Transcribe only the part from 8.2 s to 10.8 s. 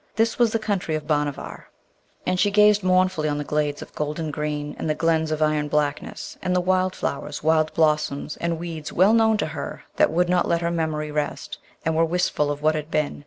and weeds well known to her that would not let her